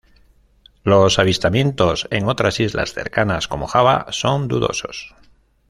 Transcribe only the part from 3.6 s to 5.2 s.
Java son dudosos.